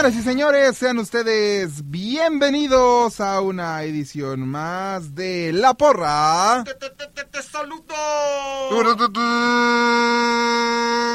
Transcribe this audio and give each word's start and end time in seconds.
Señoras 0.00 0.18
y 0.18 0.22
señores, 0.22 0.78
sean 0.78 0.98
ustedes 0.98 1.90
bienvenidos 1.90 3.20
a 3.20 3.42
una 3.42 3.82
edición 3.82 4.48
más 4.48 5.14
de 5.14 5.52
La 5.52 5.74
Porra. 5.74 6.64
¡Te 6.64 7.42
saludo! 7.42 7.84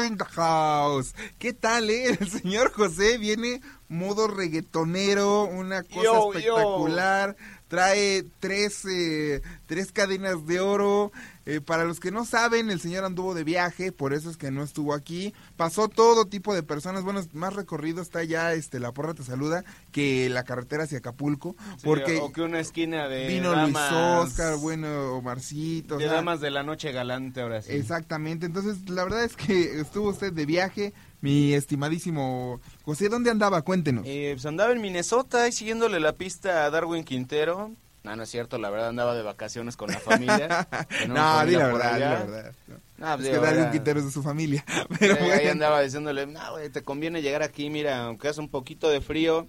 In 0.06 0.16
the 0.16 0.24
house. 0.24 1.16
¿Qué 1.36 1.52
tal, 1.52 1.90
eh? 1.90 2.16
El 2.20 2.30
señor 2.30 2.70
José 2.70 3.18
viene 3.18 3.60
modo 3.88 4.28
reggaetonero, 4.28 5.42
una 5.46 5.82
cosa 5.82 6.02
Yo, 6.04 6.32
yo. 6.34 6.38
espectacular. 6.38 7.36
Trae 7.66 8.24
tres, 8.38 8.84
eh, 8.84 9.42
tres 9.66 9.90
cadenas 9.90 10.46
de 10.46 10.60
oro. 10.60 11.10
Eh, 11.46 11.60
para 11.60 11.84
los 11.84 12.00
que 12.00 12.10
no 12.10 12.24
saben, 12.24 12.70
el 12.70 12.80
señor 12.80 13.04
anduvo 13.04 13.32
de 13.32 13.44
viaje, 13.44 13.92
por 13.92 14.12
eso 14.12 14.28
es 14.28 14.36
que 14.36 14.50
no 14.50 14.64
estuvo 14.64 14.92
aquí. 14.92 15.32
Pasó 15.56 15.88
todo 15.88 16.24
tipo 16.26 16.52
de 16.52 16.64
personas. 16.64 17.04
Bueno, 17.04 17.24
más 17.32 17.54
recorrido 17.54 18.02
está 18.02 18.24
ya 18.24 18.52
este 18.52 18.80
La 18.80 18.90
Porra 18.92 19.14
Te 19.14 19.22
Saluda 19.22 19.64
que 19.92 20.28
la 20.28 20.42
carretera 20.42 20.82
hacia 20.84 20.98
Acapulco. 20.98 21.54
porque 21.84 22.18
o 22.18 22.32
que 22.32 22.42
una 22.42 22.58
esquina 22.58 23.06
de 23.06 23.28
vino 23.28 23.52
damas, 23.52 23.92
Luis 23.92 24.32
Oscar, 24.32 24.56
bueno, 24.56 25.14
Omarcito. 25.14 25.94
o 25.94 25.98
de 25.98 26.04
sea, 26.06 26.14
damas 26.14 26.40
de 26.40 26.50
la 26.50 26.64
noche 26.64 26.90
galante 26.90 27.40
ahora 27.40 27.62
sí. 27.62 27.72
Exactamente, 27.72 28.46
entonces 28.46 28.88
la 28.90 29.04
verdad 29.04 29.22
es 29.24 29.36
que 29.36 29.80
estuvo 29.80 30.08
usted 30.10 30.32
de 30.32 30.46
viaje, 30.46 30.94
mi 31.20 31.54
estimadísimo 31.54 32.60
José, 32.82 33.08
¿dónde 33.08 33.30
andaba? 33.30 33.62
Cuéntenos. 33.62 34.04
Eh, 34.06 34.32
pues 34.34 34.46
andaba 34.46 34.72
en 34.72 34.80
Minnesota 34.80 35.46
y 35.46 35.52
siguiéndole 35.52 36.00
la 36.00 36.12
pista 36.12 36.64
a 36.64 36.70
Darwin 36.70 37.04
Quintero. 37.04 37.70
No, 38.06 38.16
no 38.16 38.22
es 38.22 38.30
cierto, 38.30 38.56
la 38.58 38.70
verdad 38.70 38.88
andaba 38.90 39.14
de 39.16 39.22
vacaciones 39.22 39.76
con 39.76 39.90
la 39.90 39.98
familia. 39.98 40.68
No, 41.08 41.14
di 41.44 41.54
familia 41.54 41.58
la 41.58 41.66
verdad, 41.66 41.98
la 41.98 42.24
verdad. 42.24 42.52
no. 42.68 42.76
No, 42.98 43.06
pues, 43.16 43.18
es 43.18 43.24
que 43.26 43.30
digo, 43.32 43.42
Darwin 43.44 43.62
era- 43.62 43.70
Quintero 43.72 43.98
es 43.98 44.06
de 44.06 44.12
su 44.12 44.22
familia. 44.22 44.64
Pero 44.98 45.14
ahí 45.16 45.26
bueno. 45.26 45.50
andaba 45.50 45.80
diciéndole, 45.82 46.26
no, 46.26 46.52
güey, 46.52 46.70
te 46.70 46.82
conviene 46.82 47.20
llegar 47.20 47.42
aquí, 47.42 47.68
mira, 47.68 48.04
aunque 48.04 48.28
hace 48.28 48.40
un 48.40 48.48
poquito 48.48 48.88
de 48.88 49.00
frío, 49.00 49.48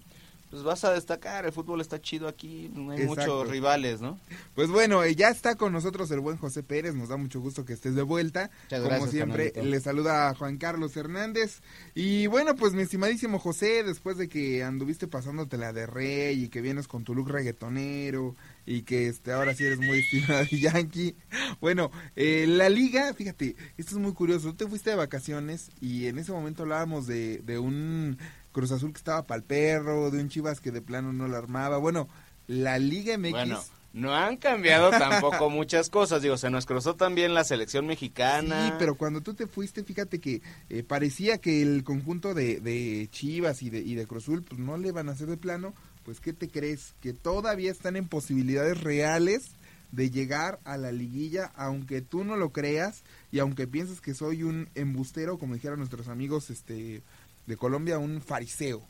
pues 0.50 0.64
vas 0.64 0.84
a 0.86 0.94
destacar, 0.94 1.46
el 1.46 1.52
fútbol 1.52 1.82
está 1.82 2.00
chido 2.02 2.28
aquí, 2.28 2.72
no 2.74 2.92
hay 2.92 3.02
Exacto. 3.02 3.36
muchos 3.36 3.50
rivales, 3.50 4.00
¿no? 4.00 4.18
Pues 4.56 4.70
bueno, 4.70 5.04
eh, 5.04 5.16
ya 5.16 5.30
está 5.30 5.56
con 5.56 5.74
nosotros 5.74 6.10
el 6.12 6.22
buen 6.22 6.38
José 6.38 6.64
Pérez, 6.64 6.96
nos 6.96 7.10
da 7.10 7.18
mucho 7.18 7.42
gusto 7.42 7.66
que 7.66 7.74
estés 7.74 7.96
de 7.96 8.02
vuelta. 8.02 8.50
Muchas 8.64 8.80
Como 8.80 8.90
gracias, 8.90 9.12
siempre, 9.12 9.54
le 9.62 9.80
saluda 9.82 10.30
a 10.30 10.36
Juan 10.36 10.58
Carlos 10.58 10.96
Hernández. 10.96 11.62
Y 11.96 12.28
bueno, 12.28 12.56
pues 12.56 12.74
mi 12.74 12.84
estimadísimo 12.84 13.40
José, 13.40 13.84
después 13.84 14.18
de 14.18 14.30
que 14.30 14.64
anduviste 14.64 15.08
pasándote 15.08 15.58
la 15.58 15.74
de 15.74 15.86
rey 15.86 16.46
y 16.46 16.50
que 16.50 16.62
vienes 16.62 16.88
con 16.88 17.04
tu 17.04 17.14
look 17.14 17.30
reggaetonero 17.30 18.36
y 18.66 18.84
que 18.84 19.08
este 19.08 19.34
ahora 19.34 19.54
sí 19.54 19.66
eres 19.66 19.80
muy 19.80 20.00
estilo 20.12 20.38
de 20.38 20.60
Yankee. 20.60 21.16
Bueno, 21.60 21.92
eh, 22.16 22.46
la 22.48 22.70
liga, 22.70 23.14
fíjate, 23.14 23.56
esto 23.78 23.96
es 23.96 23.98
muy 23.98 24.14
curioso. 24.14 24.50
Tú 24.50 24.56
te 24.56 24.68
fuiste 24.68 24.92
de 24.92 24.96
vacaciones 24.96 25.72
y 25.82 26.08
en 26.08 26.20
ese 26.20 26.32
momento 26.32 26.64
hablábamos 26.64 27.06
de, 27.06 27.40
de 27.40 27.60
un 27.60 28.18
Cruz 28.58 28.72
Azul 28.72 28.92
que 28.92 28.98
estaba 28.98 29.22
para 29.22 29.38
el 29.38 29.44
perro, 29.44 30.10
de 30.10 30.20
un 30.20 30.30
Chivas 30.30 30.62
que 30.62 30.72
de 30.72 30.82
plano 30.82 31.14
no 31.14 31.28
la 31.28 31.38
armaba. 31.38 31.78
Bueno, 31.78 32.08
la 32.48 32.80
Liga 32.80 33.16
MX... 33.16 33.30
Bueno, 33.30 33.64
no 33.94 34.16
han 34.16 34.38
cambiado 34.38 34.90
tampoco 34.90 35.50
muchas 35.52 35.92
cosas, 35.92 36.24
digo, 36.24 36.38
se 36.38 36.50
nos 36.50 36.66
cruzó 36.66 36.96
también 36.96 37.36
la 37.36 37.44
selección 37.44 37.86
mexicana. 37.86 38.66
Sí, 38.66 38.74
pero 38.80 38.96
cuando 38.96 39.22
tú 39.22 39.36
te 39.36 39.46
fuiste, 39.46 39.84
fíjate 39.84 40.20
que 40.20 40.42
eh, 40.70 40.82
parecía 40.82 41.38
que 41.38 41.62
el 41.62 41.84
conjunto 41.84 42.34
de, 42.34 42.60
de 42.60 43.08
Chivas 43.12 43.62
y 43.62 43.70
de, 43.70 43.78
y 43.82 43.94
de 43.94 44.08
Cruzul, 44.08 44.42
pues 44.42 44.60
no 44.60 44.76
le 44.78 44.92
van 44.92 45.10
a 45.10 45.12
hacer 45.12 45.28
de 45.28 45.38
plano. 45.38 45.76
Pues, 46.04 46.20
¿qué 46.20 46.34
te 46.34 46.50
crees? 46.50 46.96
Que 47.00 47.14
todavía 47.14 47.70
están 47.70 47.96
en 47.96 48.08
posibilidades 48.08 48.82
reales 48.82 49.52
de 49.92 50.10
llegar 50.10 50.60
a 50.64 50.78
la 50.78 50.92
liguilla, 50.92 51.52
aunque 51.56 52.02
tú 52.02 52.24
no 52.24 52.38
lo 52.38 52.50
creas 52.50 53.04
y 53.32 53.38
aunque 53.38 53.68
pienses 53.68 54.02
que 54.02 54.16
soy 54.16 54.42
un 54.42 54.70
embustero, 54.74 55.38
como 55.38 55.54
dijeron 55.54 55.78
nuestros 55.78 56.08
amigos 56.08 56.50
este 56.50 57.04
de 57.48 57.58
Colombia, 57.58 57.98
un 57.98 58.22
fariseo. 58.22 58.84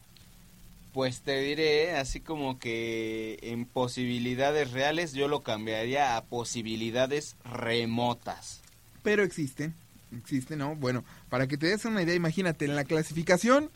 Pues 0.94 1.22
te 1.22 1.40
diré, 1.40 1.96
así 1.96 2.20
como 2.20 2.60
que 2.60 3.38
en 3.44 3.66
posibilidades 3.66 4.72
reales 4.72 5.14
yo 5.14 5.28
lo 5.28 5.44
cambiaría 5.44 6.18
a 6.18 6.26
posibilidades 6.26 7.36
remotas. 7.46 8.62
pero 9.04 9.24
existen, 9.24 9.74
existen, 10.18 10.60
¿no? 10.60 10.76
Bueno, 10.76 11.06
para 11.30 11.48
que 11.48 11.58
te 11.58 11.68
des 11.68 11.86
una 11.86 12.02
idea, 12.02 12.16
imagínate, 12.16 12.66
en 12.66 12.76
la 12.76 12.84
clasificación, 12.84 13.70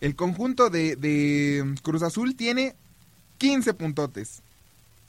el 0.00 0.14
conjunto 0.14 0.70
de, 0.70 0.96
de 0.96 1.74
Cruz 1.82 2.02
Azul 2.02 2.36
tiene 2.36 2.74
15 3.38 3.74
puntotes. 3.74 4.42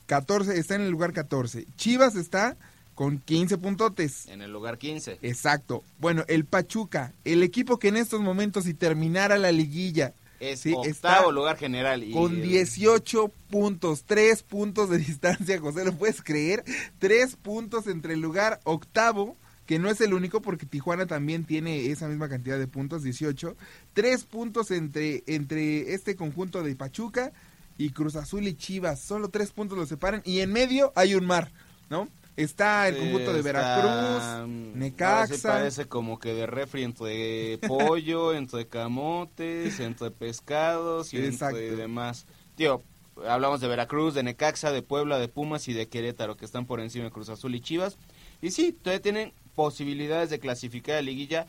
14, 0.07 0.57
está 0.57 0.75
en 0.75 0.81
el 0.81 0.89
lugar 0.89 1.13
14. 1.13 1.65
Chivas 1.77 2.15
está 2.15 2.57
con 2.99 3.17
15 3.19 3.59
puntotes. 3.59 4.27
En 4.27 4.41
el 4.41 4.51
lugar 4.51 4.77
15. 4.77 5.19
Exacto. 5.21 5.85
Bueno, 5.99 6.25
el 6.27 6.43
Pachuca, 6.43 7.13
el 7.23 7.43
equipo 7.43 7.79
que 7.79 7.87
en 7.87 7.95
estos 7.95 8.19
momentos, 8.19 8.65
si 8.65 8.73
terminara 8.73 9.37
la 9.37 9.53
liguilla, 9.53 10.15
Es 10.41 10.59
Sí, 10.59 10.73
octavo 10.75 11.31
lugar 11.31 11.55
general. 11.55 12.03
Y 12.03 12.11
Con 12.11 12.41
18 12.41 13.31
puntos, 13.49 14.03
3 14.03 14.43
puntos 14.43 14.89
de 14.89 14.97
distancia, 15.07 15.61
José, 15.61 15.85
¿lo 15.85 15.93
puedes 15.93 16.21
creer? 16.21 16.65
3 16.97 17.37
puntos 17.37 17.87
entre 17.87 18.15
el 18.15 18.19
lugar 18.19 18.59
octavo, 18.65 19.37
que 19.65 19.79
no 19.79 19.89
es 19.89 20.01
el 20.01 20.13
único 20.13 20.41
porque 20.41 20.65
Tijuana 20.65 21.05
también 21.05 21.45
tiene 21.45 21.85
esa 21.85 22.09
misma 22.09 22.27
cantidad 22.27 22.59
de 22.59 22.67
puntos, 22.67 23.01
18. 23.03 23.55
3 23.93 24.23
puntos 24.25 24.71
entre, 24.71 25.23
entre 25.25 25.93
este 25.93 26.17
conjunto 26.17 26.63
de 26.63 26.75
Pachuca 26.75 27.31
y 27.77 27.91
Cruz 27.91 28.17
Azul 28.17 28.45
y 28.45 28.55
Chivas. 28.55 28.99
Solo 28.99 29.29
3 29.29 29.51
puntos 29.51 29.77
los 29.77 29.87
separan 29.87 30.21
y 30.25 30.41
en 30.41 30.51
medio 30.51 30.91
hay 30.97 31.15
un 31.15 31.25
mar, 31.25 31.49
¿no? 31.89 32.09
Está 32.35 32.87
el 32.87 32.97
conjunto 32.97 33.33
de 33.33 33.41
Veracruz, 33.41 34.47
Necaxa. 34.75 35.49
parece 35.51 35.85
como 35.87 36.19
que 36.19 36.33
de 36.33 36.45
refri 36.47 36.83
entre 36.83 37.57
pollo, 37.67 38.33
entre 38.35 38.65
camotes, 38.65 39.79
entre 39.81 40.09
pescados 40.11 41.13
y 41.13 41.17
Exacto. 41.17 41.57
entre 41.57 41.75
demás. 41.75 42.25
Tío, 42.55 42.81
hablamos 43.27 43.59
de 43.59 43.67
Veracruz, 43.67 44.13
de 44.13 44.23
Necaxa, 44.23 44.71
de 44.71 44.81
Puebla, 44.81 45.19
de 45.19 45.27
Pumas 45.27 45.67
y 45.67 45.73
de 45.73 45.87
Querétaro, 45.89 46.37
que 46.37 46.45
están 46.45 46.65
por 46.65 46.79
encima 46.79 47.05
de 47.05 47.11
Cruz 47.11 47.29
Azul 47.29 47.55
y 47.55 47.59
Chivas. 47.59 47.97
Y 48.41 48.51
sí, 48.51 48.71
todavía 48.71 49.01
tienen 49.01 49.33
posibilidades 49.55 50.29
de 50.29 50.39
clasificar 50.39 50.95
a 50.95 51.01
liguilla. 51.01 51.45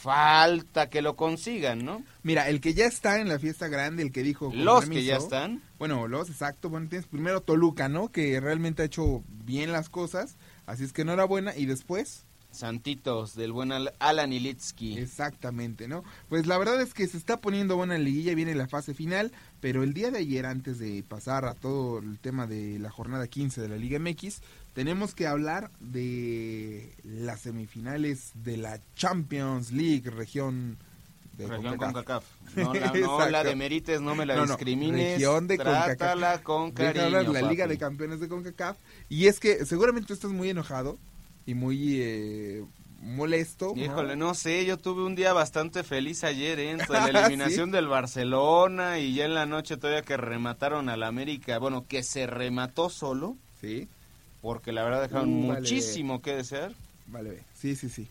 Falta 0.00 0.90
que 0.90 1.02
lo 1.02 1.14
consigan, 1.14 1.84
¿no? 1.84 2.02
Mira, 2.22 2.48
el 2.48 2.60
que 2.60 2.74
ya 2.74 2.86
está 2.86 3.20
en 3.20 3.28
la 3.28 3.38
fiesta 3.38 3.68
grande, 3.68 4.02
el 4.02 4.10
que 4.10 4.22
dijo... 4.22 4.50
Los 4.52 4.88
que 4.88 5.04
ya 5.04 5.16
están. 5.16 5.62
Bueno, 5.78 6.08
los, 6.08 6.28
exacto. 6.28 6.70
Bueno, 6.70 6.88
tienes 6.88 7.06
primero 7.06 7.40
Toluca, 7.40 7.88
¿no? 7.88 8.10
Que 8.10 8.40
realmente 8.40 8.82
ha 8.82 8.86
hecho 8.86 9.22
bien 9.28 9.70
las 9.70 9.88
cosas. 9.88 10.36
Así 10.66 10.82
es 10.82 10.92
que 10.92 11.02
enhorabuena. 11.02 11.56
Y 11.56 11.66
después, 11.66 12.24
Santitos, 12.52 13.34
del 13.34 13.52
buen 13.52 13.72
Al- 13.72 13.92
Alan 13.98 14.32
Ilitsky. 14.32 14.98
exactamente, 14.98 15.88
¿no? 15.88 16.04
Pues 16.28 16.46
la 16.46 16.58
verdad 16.58 16.80
es 16.80 16.94
que 16.94 17.06
se 17.06 17.16
está 17.16 17.40
poniendo 17.40 17.76
buena 17.76 17.94
la 17.94 18.00
liguilla, 18.04 18.34
viene 18.34 18.54
la 18.54 18.68
fase 18.68 18.94
final. 18.94 19.32
Pero 19.60 19.82
el 19.82 19.94
día 19.94 20.10
de 20.10 20.18
ayer, 20.18 20.44
antes 20.46 20.78
de 20.78 21.02
pasar 21.02 21.44
a 21.44 21.54
todo 21.54 21.98
el 21.98 22.18
tema 22.18 22.46
de 22.46 22.78
la 22.78 22.90
jornada 22.90 23.26
15 23.28 23.60
de 23.60 23.68
la 23.68 23.76
Liga 23.76 23.98
MX, 23.98 24.40
tenemos 24.74 25.14
que 25.14 25.26
hablar 25.26 25.70
de 25.80 26.92
las 27.04 27.40
semifinales 27.40 28.32
de 28.34 28.56
la 28.56 28.80
Champions 28.96 29.70
League, 29.72 30.10
región 30.10 30.78
de 31.36 31.46
Región 31.46 31.76
CONCACAF. 31.78 32.24
CONCACAF. 32.54 32.56
No, 32.56 32.74
la, 32.74 32.92
no 32.92 33.28
la 33.30 33.44
demerites, 33.44 34.00
no 34.00 34.14
me 34.14 34.26
la 34.26 34.34
No, 34.36 34.42
no, 34.46 34.46
discrimines. 34.56 35.14
región 35.14 35.46
de 35.46 35.56
CONCACAF. 35.58 35.96
Trátala 35.96 36.42
con 36.42 36.74
Deja 36.74 36.92
cariño, 36.92 37.22
la 37.32 37.40
papi. 37.40 37.48
Liga 37.48 37.66
de 37.66 37.78
Campeones 37.78 38.20
de 38.20 38.28
CONCACAF. 38.28 38.76
Y 39.08 39.26
es 39.28 39.40
que 39.40 39.64
seguramente 39.64 40.08
tú 40.08 40.14
estás 40.14 40.30
muy 40.32 40.50
enojado 40.50 40.98
y 41.46 41.54
muy 41.54 41.98
eh, 42.00 42.64
molesto. 43.00 43.72
¿no? 43.76 43.82
Híjole, 43.84 44.16
no 44.16 44.34
sé, 44.34 44.64
yo 44.64 44.76
tuve 44.78 45.02
un 45.04 45.14
día 45.14 45.32
bastante 45.32 45.82
feliz 45.82 46.24
ayer, 46.24 46.58
¿eh? 46.60 46.70
Entre 46.70 46.88
la 46.92 47.04
¿Sí? 47.10 47.16
eliminación 47.16 47.70
del 47.70 47.88
Barcelona 47.88 48.98
y 48.98 49.14
ya 49.14 49.24
en 49.24 49.34
la 49.34 49.46
noche 49.46 49.76
todavía 49.76 50.02
que 50.02 50.16
remataron 50.16 50.88
al 50.88 51.02
América, 51.02 51.58
bueno, 51.58 51.86
que 51.88 52.02
se 52.02 52.26
remató 52.26 52.88
solo, 52.90 53.36
Sí, 53.60 53.88
porque 54.40 54.72
la 54.72 54.82
verdad 54.84 55.02
dejaron 55.02 55.28
Uh, 55.30 55.46
vale. 55.48 55.60
muchísimo 55.60 56.20
que 56.20 56.34
desear. 56.34 56.72
vale, 57.06 57.42
sí, 57.54 57.76
sí, 57.76 57.88
sí. 57.88 58.08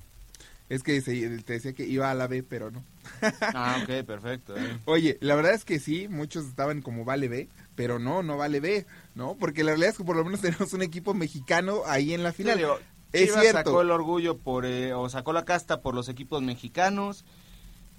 Es 0.69 0.83
que 0.83 1.01
te 1.01 1.53
decía 1.53 1.73
que 1.73 1.85
iba 1.85 2.09
a 2.09 2.13
la 2.15 2.27
B, 2.27 2.43
pero 2.43 2.71
no. 2.71 2.81
Ah, 3.41 3.79
ok, 3.83 4.05
perfecto. 4.05 4.55
¿eh? 4.55 4.77
Oye, 4.85 5.17
la 5.19 5.35
verdad 5.35 5.53
es 5.53 5.65
que 5.65 5.79
sí, 5.79 6.07
muchos 6.07 6.45
estaban 6.45 6.81
como 6.81 7.03
vale 7.03 7.27
B, 7.27 7.49
pero 7.75 7.99
no, 7.99 8.23
no 8.23 8.37
vale 8.37 8.61
B, 8.61 8.85
¿no? 9.13 9.35
Porque 9.37 9.65
la 9.65 9.71
realidad 9.71 9.89
es 9.89 9.97
que 9.97 10.05
por 10.05 10.15
lo 10.15 10.23
menos 10.23 10.39
tenemos 10.41 10.71
un 10.71 10.81
equipo 10.83 11.13
mexicano 11.13 11.81
ahí 11.85 12.13
en 12.13 12.23
la 12.23 12.31
final. 12.31 12.57
Sí, 12.57 12.63
digo, 13.11 13.23
es 13.25 13.29
Chivas 13.29 13.41
cierto. 13.41 13.57
sacó 13.71 13.81
el 13.81 13.91
orgullo 13.91 14.37
por, 14.37 14.65
eh, 14.65 14.93
o 14.93 15.09
sacó 15.09 15.33
la 15.33 15.45
casta 15.45 15.81
por 15.81 15.93
los 15.95 16.09
equipos 16.09 16.41
mexicanos. 16.41 17.25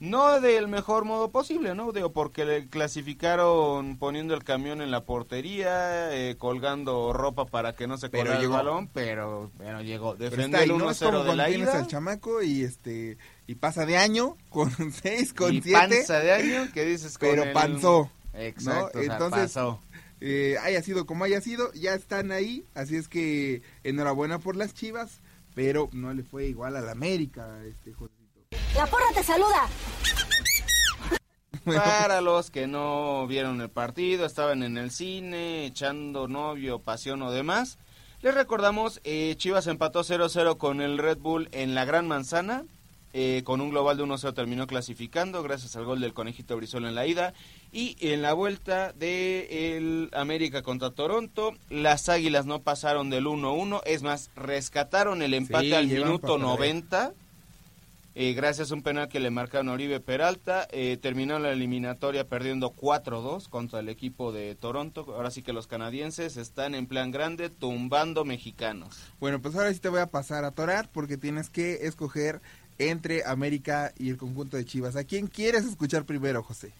No 0.00 0.40
del 0.40 0.66
mejor 0.66 1.04
modo 1.04 1.30
posible, 1.30 1.76
¿no? 1.76 1.92
Digo, 1.92 2.12
porque 2.12 2.44
le 2.44 2.66
clasificaron 2.68 3.98
poniendo 3.98 4.34
el 4.34 4.42
camión 4.42 4.80
en 4.82 4.90
la 4.90 5.04
portería, 5.04 6.12
eh, 6.12 6.34
colgando 6.36 7.12
ropa 7.12 7.44
para 7.46 7.74
que 7.74 7.86
no 7.86 7.96
se 7.98 8.08
Pero 8.08 8.24
colara 8.24 8.42
el 8.42 8.48
balón, 8.48 8.88
pero, 8.88 9.52
pero 9.58 9.80
llegó. 9.80 10.16
Defendió 10.16 10.58
el 10.60 10.68
¿no? 10.76 10.90
Es 10.90 10.98
como 10.98 11.10
1-0 11.10 11.18
de 11.18 11.24
cuando 11.24 11.34
la 11.36 11.50
ida. 11.50 11.78
al 11.78 11.86
chamaco 11.86 12.42
y 12.42 12.64
este 12.64 13.16
y 13.46 13.54
pasa 13.54 13.86
de 13.86 13.96
año 13.96 14.36
con 14.48 14.72
6, 14.92 15.34
con 15.34 15.54
y 15.54 15.62
7. 15.62 15.78
panza 15.78 16.18
de 16.18 16.32
año, 16.32 16.68
que 16.72 16.84
dices? 16.84 17.16
Con 17.16 17.28
pero 17.30 17.42
el- 17.44 17.52
panzó. 17.52 18.10
Exacto, 18.34 18.90
¿no? 18.94 19.00
o 19.00 19.04
sea, 19.04 19.12
Entonces, 19.12 19.52
pasó. 19.52 19.80
Eh, 20.24 20.56
haya 20.62 20.80
sido 20.82 21.04
como 21.04 21.24
haya 21.24 21.40
sido, 21.40 21.72
ya 21.72 21.94
están 21.94 22.30
ahí, 22.30 22.64
así 22.74 22.94
es 22.94 23.08
que 23.08 23.62
enhorabuena 23.82 24.38
por 24.38 24.54
las 24.54 24.72
Chivas, 24.72 25.20
pero 25.52 25.88
no 25.92 26.14
le 26.14 26.22
fue 26.22 26.46
igual 26.46 26.76
al 26.76 26.88
América, 26.88 27.60
este 27.66 27.92
Josito. 27.92 28.40
La 28.76 28.86
porra 28.86 29.06
te 29.12 29.24
saluda. 29.24 29.66
Para 31.64 32.20
los 32.20 32.52
que 32.52 32.68
no 32.68 33.26
vieron 33.26 33.60
el 33.60 33.68
partido, 33.68 34.24
estaban 34.24 34.62
en 34.62 34.78
el 34.78 34.92
cine, 34.92 35.66
echando 35.66 36.28
novio, 36.28 36.78
pasión 36.78 37.20
o 37.22 37.32
demás, 37.32 37.78
les 38.20 38.32
recordamos, 38.32 39.00
eh, 39.02 39.34
Chivas 39.36 39.66
empató 39.66 40.04
0-0 40.04 40.56
con 40.56 40.80
el 40.80 40.98
Red 40.98 41.18
Bull 41.18 41.48
en 41.50 41.74
la 41.74 41.84
Gran 41.84 42.06
Manzana, 42.06 42.64
eh, 43.12 43.42
con 43.44 43.60
un 43.60 43.70
global 43.70 43.96
de 43.96 44.04
1-0 44.04 44.32
terminó 44.32 44.68
clasificando 44.68 45.42
gracias 45.42 45.74
al 45.74 45.84
gol 45.84 46.00
del 46.00 46.14
Conejito 46.14 46.56
Brizuela 46.56 46.88
en 46.88 46.94
la 46.94 47.08
ida, 47.08 47.34
y 47.72 47.96
en 48.00 48.20
la 48.20 48.34
vuelta 48.34 48.92
de 48.92 49.76
el 49.76 50.10
América 50.12 50.62
contra 50.62 50.90
Toronto, 50.90 51.54
las 51.70 52.10
Águilas 52.10 52.44
no 52.44 52.60
pasaron 52.60 53.08
del 53.08 53.24
1-1, 53.24 53.80
es 53.86 54.02
más, 54.02 54.30
rescataron 54.36 55.22
el 55.22 55.32
empate 55.32 55.68
Sí, 55.68 55.72
al 55.72 55.86
minuto 55.86 56.20
para 56.20 56.34
perder. 56.34 56.74
90, 56.74 57.12
eh, 58.14 58.34
gracias 58.34 58.70
a 58.70 58.74
un 58.74 58.82
penal 58.82 59.08
que 59.08 59.20
le 59.20 59.30
marcaron 59.30 59.70
a 59.70 59.72
Oribe 59.72 60.00
Peralta, 60.00 60.68
eh, 60.70 60.98
terminó 61.00 61.38
la 61.38 61.50
eliminatoria 61.50 62.28
perdiendo 62.28 62.74
4-2 62.74 63.48
contra 63.48 63.80
el 63.80 63.88
equipo 63.88 64.32
de 64.32 64.54
Toronto. 64.54 65.06
Ahora 65.08 65.30
sí 65.30 65.42
que 65.42 65.54
los 65.54 65.66
canadienses 65.66 66.36
están 66.36 66.74
en 66.74 66.86
plan 66.86 67.10
grande 67.10 67.48
tumbando 67.48 68.26
mexicanos. 68.26 68.98
Bueno, 69.18 69.40
pues 69.40 69.56
ahora 69.56 69.72
sí 69.72 69.80
te 69.80 69.88
voy 69.88 70.00
a 70.00 70.08
pasar 70.08 70.44
a 70.44 70.50
torar 70.50 70.90
porque 70.92 71.16
tienes 71.16 71.48
que 71.48 71.86
escoger 71.86 72.42
entre 72.76 73.24
América 73.24 73.94
y 73.98 74.10
el 74.10 74.18
conjunto 74.18 74.58
de 74.58 74.66
Chivas. 74.66 74.94
¿A 74.96 75.04
quién 75.04 75.26
quieres 75.26 75.64
escuchar 75.64 76.04
primero, 76.04 76.42
José? 76.42 76.70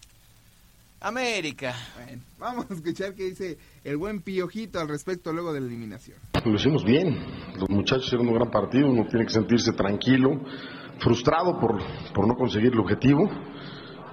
América. 1.03 1.75
Bueno, 1.97 2.23
vamos 2.39 2.71
a 2.71 2.73
escuchar 2.73 3.13
qué 3.13 3.25
dice 3.25 3.57
el 3.83 3.97
buen 3.97 4.21
Piojito 4.21 4.79
al 4.79 4.87
respecto 4.87 5.33
luego 5.33 5.51
de 5.51 5.59
la 5.59 5.67
eliminación. 5.67 6.17
Lo 6.45 6.55
hicimos 6.55 6.85
bien. 6.85 7.19
Los 7.59 7.69
muchachos 7.69 8.05
hicieron 8.07 8.29
un 8.29 8.35
gran 8.35 8.49
partido. 8.49 8.89
Uno 8.89 9.05
tiene 9.07 9.25
que 9.25 9.33
sentirse 9.33 9.73
tranquilo, 9.73 10.41
frustrado 10.99 11.59
por, 11.59 11.77
por 12.13 12.25
no 12.25 12.35
conseguir 12.35 12.71
el 12.71 12.79
objetivo, 12.79 13.29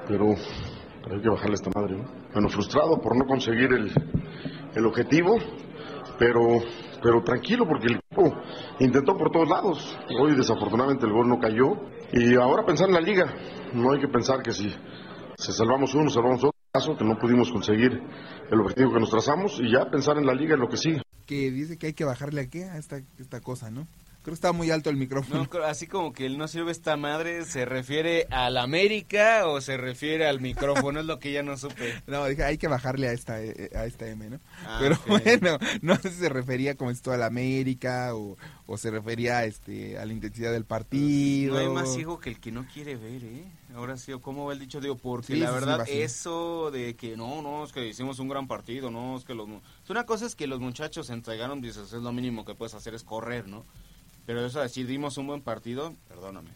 pero, 0.09 0.35
pero 1.03 1.15
hay 1.15 1.23
que 1.23 1.29
bajarle 1.29 1.53
a 1.53 1.55
esta 1.55 1.71
madre. 1.73 1.97
¿no? 1.97 2.11
Bueno, 2.33 2.49
frustrado 2.49 3.01
por 3.01 3.17
no 3.17 3.25
conseguir 3.25 3.73
el, 3.73 3.93
el 4.75 4.87
objetivo, 4.87 5.39
pero, 6.19 6.43
pero 7.01 7.23
tranquilo 7.23 7.67
porque 7.69 7.87
el 7.87 8.01
equipo 8.01 8.37
intentó 8.81 9.17
por 9.17 9.31
todos 9.31 9.49
lados. 9.49 9.97
Hoy 10.21 10.35
desafortunadamente 10.35 11.07
el 11.07 11.13
gol 11.13 11.29
no 11.29 11.39
cayó. 11.39 11.69
Y 12.13 12.35
ahora 12.35 12.67
pensar 12.67 12.89
en 12.89 12.95
la 12.95 13.01
liga. 13.01 13.33
No 13.75 13.93
hay 13.93 14.01
que 14.01 14.09
pensar 14.09 14.43
que 14.43 14.51
si, 14.51 14.69
si 15.39 15.53
salvamos 15.53 15.95
uno, 15.95 16.11
salvamos 16.11 16.39
otro. 16.39 16.50
Que 16.87 17.05
no 17.05 17.19
pudimos 17.19 17.51
conseguir 17.51 18.01
el 18.51 18.61
objetivo 18.61 18.93
que 18.93 19.01
nos 19.01 19.11
trazamos 19.11 19.61
y 19.61 19.71
ya 19.71 19.91
pensar 19.91 20.17
en 20.17 20.27
la 20.27 20.35
liga 20.35 20.55
en 20.55 20.61
lo 20.61 20.69
que 20.69 20.77
sigue. 20.77 21.03
Que 21.27 21.51
dice 21.51 21.77
que 21.77 21.89
hay 21.89 21.93
que 21.93 22.05
bajarle 22.05 22.41
a 22.41 22.47
qué 22.49 22.65
a 22.65 22.79
esta, 22.79 23.01
esta 23.19 23.41
cosa, 23.41 23.71
¿no? 23.71 23.87
Creo 24.23 24.33
que 24.33 24.35
está 24.35 24.53
muy 24.53 24.71
alto 24.71 24.91
el 24.91 24.97
micrófono. 24.97 25.49
No, 25.51 25.63
así 25.65 25.87
como 25.87 26.13
que 26.13 26.27
el 26.27 26.37
no 26.37 26.47
sirve 26.47 26.73
esta 26.73 26.99
madre, 26.99 27.47
¿se 27.47 27.65
refiere 27.65 28.27
al 28.31 28.59
América 28.59 29.47
o 29.47 29.63
se 29.63 29.79
refiere 29.79 30.27
al 30.27 30.41
micrófono? 30.41 31.01
es 31.01 31.07
lo 31.07 31.19
que 31.19 31.33
ya 31.33 31.43
no 31.43 31.57
supe. 31.57 31.95
No, 32.07 32.27
dije, 32.27 32.45
hay 32.45 32.59
que 32.59 32.69
bajarle 32.69 33.09
a 33.09 33.13
esta, 33.13 33.43
eh, 33.43 33.71
a 33.75 33.87
esta 33.87 34.07
M, 34.09 34.29
¿no? 34.29 34.41
Ah, 34.67 34.79
Pero 34.81 34.99
bueno, 35.07 35.59
no 35.83 35.97
sé 35.97 36.11
si 36.11 36.17
se 36.17 36.29
refería 36.29 36.75
como 36.75 36.91
esto 36.91 37.13
a 37.13 37.17
la 37.17 37.27
América 37.27 38.15
o, 38.15 38.37
o 38.67 38.77
se 38.77 38.91
refería 38.91 39.45
este, 39.45 39.97
a 39.97 40.05
la 40.05 40.13
intensidad 40.13 40.53
del 40.53 40.67
partido. 40.67 41.55
No 41.55 41.61
hay 41.61 41.69
más 41.69 41.95
ciego 41.95 42.21
que 42.21 42.29
el 42.29 42.41
que 42.41 42.53
no 42.53 42.67
quiere 42.67 42.97
ver, 42.97 43.25
¿eh? 43.25 43.45
Ahora 43.75 43.97
sí, 43.97 44.13
o 44.13 44.21
¿cómo 44.21 44.45
va 44.47 44.53
el 44.53 44.59
dicho? 44.59 44.81
Digo, 44.81 44.97
porque 44.97 45.35
Sí, 45.35 45.37
la 45.37 45.49
sí, 45.49 45.55
verdad, 45.55 45.89
eso 45.89 46.71
de 46.71 46.95
que 46.95 47.17
no, 47.17 47.41
no, 47.41 47.65
es 47.65 47.73
que 47.73 47.87
hicimos 47.87 48.19
un 48.19 48.29
gran 48.29 48.49
partido, 48.49 48.91
no, 48.91 49.17
es 49.17 49.25
que 49.25 49.33
los... 49.35 49.49
Una 49.89 50.05
cosa 50.05 50.27
es 50.27 50.35
que 50.35 50.47
los 50.47 50.61
muchachos 50.61 51.07
se 51.07 51.15
entregaron, 51.15 51.61
dices, 51.63 51.93
es 51.93 52.03
lo 52.03 52.13
mínimo 52.13 52.45
que 52.45 52.55
puedes 52.55 52.75
hacer 52.75 52.95
es 52.95 53.03
correr, 53.05 53.49
¿no? 53.49 53.65
Pero 54.27 54.45
eso 54.45 54.59
de 54.59 54.65
decir, 54.65 54.87
dimos 54.87 55.19
un 55.19 55.27
buen 55.27 55.41
partido, 55.43 55.95
perdóname. 56.09 56.51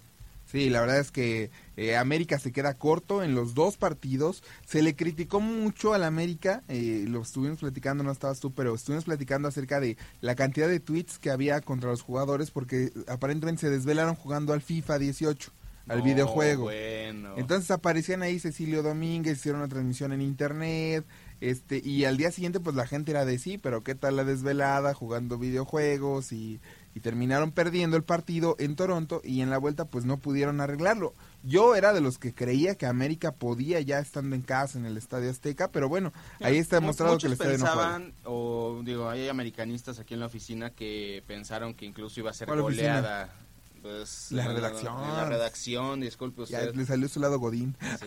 Sí, 0.47 0.69
la 0.71 0.83
verdad 0.83 1.01
es 1.01 1.11
que 1.11 1.51
eh, 1.77 1.97
América 1.97 2.39
se 2.39 2.53
queda 2.53 2.75
corto 2.75 3.23
en 3.25 3.35
los 3.35 3.55
dos 3.55 3.77
partidos. 3.77 4.45
Se 4.67 4.83
le 4.83 4.95
criticó 4.95 5.41
mucho 5.41 5.95
al 5.95 6.05
América, 6.05 6.63
eh, 6.69 7.07
lo 7.09 7.23
estuvimos 7.23 7.59
platicando, 7.61 8.05
no 8.05 8.13
estabas 8.13 8.41
tú, 8.41 8.53
pero 8.53 8.75
estuvimos 8.75 9.05
platicando 9.05 9.49
acerca 9.49 9.81
de 9.81 9.97
la 10.21 10.35
cantidad 10.37 10.69
de 10.69 10.81
tweets 10.81 11.19
que 11.19 11.31
había 11.31 11.61
contra 11.63 11.91
los 11.91 12.03
jugadores 12.03 12.51
porque 12.51 12.93
aparentemente 13.09 13.63
se 13.63 13.71
desvelaron 13.71 14.15
jugando 14.15 14.53
al 14.53 14.61
FIFA 14.61 14.99
18, 14.99 15.51
al 15.89 15.99
No, 15.99 16.05
videojuego. 16.05 16.65
bueno. 16.65 17.35
Entonces 17.37 17.71
aparecían 17.73 18.23
ahí 18.23 18.39
Cecilio 18.39 18.83
Domínguez, 18.83 19.39
hicieron 19.39 19.61
una 19.63 19.69
transmisión 19.69 20.13
en 20.13 20.21
internet, 20.21 21.05
Este, 21.45 21.83
y 21.85 22.07
al 22.07 22.17
día 22.17 22.33
siguiente 22.33 22.59
pues 22.59 22.75
la 22.75 22.87
gente 22.87 23.11
era 23.11 23.27
de 23.27 23.39
sí, 23.39 23.59
pero 23.59 23.85
qué 23.85 23.95
tal 23.95 24.17
la 24.17 24.25
desvelada 24.25 24.95
jugando 24.95 25.37
videojuegos 25.37 26.33
y, 26.33 26.59
y 26.95 27.01
terminaron 27.01 27.53
perdiendo 27.53 27.99
el 27.99 28.03
partido 28.03 28.57
en 28.59 28.77
Toronto 28.77 29.21
y 29.23 29.43
en 29.43 29.51
la 29.51 29.59
vuelta 29.59 29.85
pues 29.85 30.07
no 30.07 30.17
pudieron 30.17 30.63
arreglarlo. 30.63 31.13
Yo 31.43 31.75
era 31.75 31.93
de 31.93 32.01
los 32.01 32.17
que 32.17 32.33
creía 32.33 32.77
que 32.77 32.87
América 32.87 33.33
podía 33.33 33.79
ya 33.83 33.99
estando 33.99 34.35
en 34.35 34.41
casa 34.41 34.79
en 34.79 34.87
el 34.87 34.97
Estadio 34.97 35.31
Azteca, 35.31 35.69
pero 35.69 35.87
bueno, 35.87 36.15
ahí 36.41 36.57
está 36.57 36.77
demostrado 36.77 37.19
que 37.19 37.27
el 37.27 37.35
estadio 37.35 37.59
no 37.59 37.65
pensaban, 37.67 38.15
o 38.25 38.81
digo, 38.83 39.11
hay 39.11 39.29
americanistas 39.29 39.99
aquí 39.99 40.15
en 40.15 40.21
la 40.21 40.27
oficina 40.27 40.71
que 40.71 41.23
pensaron 41.27 41.75
que 41.75 41.85
incluso 41.85 42.21
iba 42.21 42.31
a 42.31 42.33
ser 42.33 42.49
goleada. 42.49 43.35
Pues, 43.83 44.29
La 44.33 44.47
en 44.47 44.55
redacción. 44.55 44.95
La 44.97 45.27
redacción, 45.27 46.01
disculpe 46.01 46.47
Ya 46.47 46.61
usted. 46.61 46.75
le 46.75 46.87
salió 46.87 47.07
su 47.07 47.21
lado 47.21 47.39
Godín. 47.39 47.77
Sí, 48.01 48.07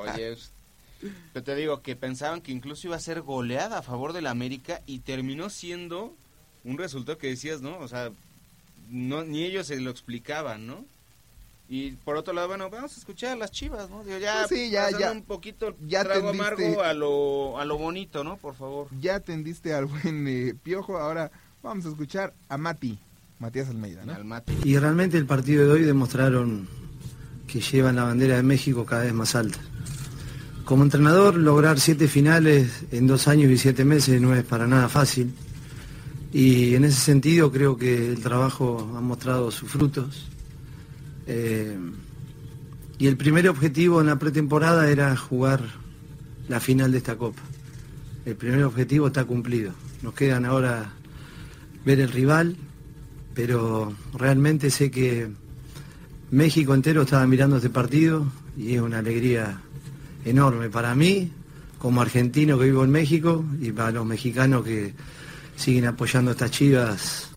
oye, 0.00 0.36
yo 1.34 1.42
te 1.42 1.54
digo 1.54 1.82
que 1.82 1.96
pensaban 1.96 2.40
que 2.40 2.52
incluso 2.52 2.86
iba 2.88 2.96
a 2.96 3.00
ser 3.00 3.20
goleada 3.22 3.78
a 3.78 3.82
favor 3.82 4.12
del 4.12 4.26
América 4.26 4.80
y 4.86 5.00
terminó 5.00 5.50
siendo 5.50 6.14
un 6.64 6.78
resultado 6.78 7.18
que 7.18 7.28
decías, 7.28 7.60
¿no? 7.60 7.78
O 7.78 7.88
sea, 7.88 8.10
no, 8.90 9.24
ni 9.24 9.44
ellos 9.44 9.66
se 9.66 9.80
lo 9.80 9.90
explicaban, 9.90 10.66
¿no? 10.66 10.84
Y 11.68 11.92
por 11.92 12.16
otro 12.16 12.34
lado, 12.34 12.48
bueno, 12.48 12.68
vamos 12.68 12.94
a 12.94 12.98
escuchar 12.98 13.32
a 13.32 13.36
las 13.36 13.50
chivas, 13.50 13.88
¿no? 13.88 14.04
Digo, 14.04 14.18
ya, 14.18 14.44
Pues 14.48 14.60
sí, 14.60 14.70
ya, 14.70 14.90
ya. 14.90 15.12
un 15.12 15.22
poquito 15.22 15.74
Ya 15.86 16.04
trago 16.04 16.30
tendiste- 16.30 16.66
amargo 16.66 16.82
a 16.82 16.92
lo, 16.92 17.58
a 17.58 17.64
lo 17.64 17.78
bonito, 17.78 18.22
¿no? 18.22 18.36
Por 18.36 18.54
favor. 18.54 18.88
Ya 19.00 19.16
atendiste 19.16 19.72
al 19.72 19.86
buen 19.86 20.28
eh, 20.28 20.54
Piojo, 20.62 20.98
ahora 20.98 21.30
vamos 21.62 21.86
a 21.86 21.88
escuchar 21.88 22.34
a 22.50 22.58
Mati, 22.58 22.98
Matías 23.38 23.68
Almeida, 23.70 24.04
¿no? 24.04 24.12
Al 24.14 24.24
mate. 24.26 24.52
Y 24.62 24.76
realmente 24.76 25.16
el 25.16 25.24
partido 25.26 25.64
de 25.66 25.72
hoy 25.72 25.82
demostraron 25.82 26.68
que 27.46 27.60
llevan 27.60 27.96
la 27.96 28.04
bandera 28.04 28.36
de 28.36 28.42
México 28.42 28.84
cada 28.84 29.04
vez 29.04 29.14
más 29.14 29.34
alta. 29.34 29.58
Como 30.64 30.82
entrenador, 30.82 31.36
lograr 31.36 31.78
siete 31.78 32.08
finales 32.08 32.84
en 32.90 33.06
dos 33.06 33.28
años 33.28 33.50
y 33.50 33.58
siete 33.58 33.84
meses 33.84 34.18
no 34.22 34.34
es 34.34 34.44
para 34.44 34.66
nada 34.66 34.88
fácil. 34.88 35.30
Y 36.32 36.74
en 36.74 36.84
ese 36.84 37.00
sentido 37.00 37.52
creo 37.52 37.76
que 37.76 38.08
el 38.08 38.20
trabajo 38.20 38.90
ha 38.96 39.00
mostrado 39.02 39.50
sus 39.50 39.70
frutos. 39.70 40.26
Eh, 41.26 41.78
y 42.98 43.06
el 43.06 43.16
primer 43.18 43.46
objetivo 43.48 44.00
en 44.00 44.06
la 44.06 44.18
pretemporada 44.18 44.90
era 44.90 45.14
jugar 45.16 45.60
la 46.48 46.60
final 46.60 46.92
de 46.92 46.98
esta 46.98 47.16
Copa. 47.16 47.42
El 48.24 48.36
primer 48.36 48.64
objetivo 48.64 49.08
está 49.08 49.26
cumplido. 49.26 49.72
Nos 50.00 50.14
quedan 50.14 50.46
ahora 50.46 50.92
ver 51.84 52.00
el 52.00 52.10
rival, 52.10 52.56
pero 53.34 53.92
realmente 54.14 54.70
sé 54.70 54.90
que 54.90 55.28
México 56.30 56.74
entero 56.74 57.02
estaba 57.02 57.26
mirando 57.26 57.56
este 57.56 57.68
partido 57.68 58.26
y 58.56 58.76
es 58.76 58.80
una 58.80 58.98
alegría 59.00 59.60
enorme 60.24 60.70
para 60.70 60.94
mí, 60.94 61.30
como 61.78 62.00
argentino 62.02 62.58
que 62.58 62.64
vivo 62.66 62.84
en 62.84 62.90
México, 62.90 63.44
y 63.60 63.72
para 63.72 63.90
los 63.90 64.06
mexicanos 64.06 64.64
que 64.64 64.94
siguen 65.56 65.86
apoyando 65.86 66.30
a 66.30 66.34
estas 66.34 66.50
chivas. 66.50 67.30